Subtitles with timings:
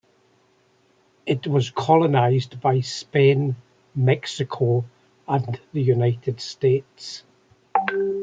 [1.27, 3.55] It was colonized by Spain,
[3.93, 4.83] Mexico
[5.27, 7.23] and the United States.